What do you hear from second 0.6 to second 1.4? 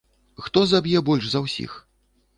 заб'е больш